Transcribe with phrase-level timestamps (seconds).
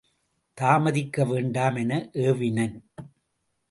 [0.57, 2.09] தாமதிக்க வேண்டாம் என
[2.13, 2.75] ஏவினன்.